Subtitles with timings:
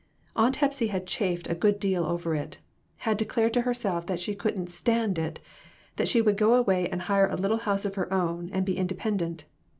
[0.35, 2.57] Aunt Hepsy had chafed a good deal over it;
[3.05, 5.39] had declared to herself that she couldn't "stand" it;
[5.97, 8.75] that she would go away and hire a little house of her own, and be
[8.77, 9.45] independent.